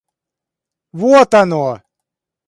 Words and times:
Вот 1.01 1.31
оно! 1.35 1.81